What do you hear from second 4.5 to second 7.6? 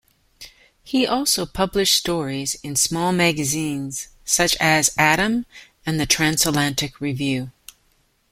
as "Adam" and the "Transatlantic Review".